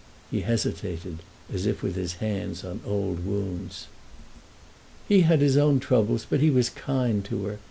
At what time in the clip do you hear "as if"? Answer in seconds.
1.53-1.83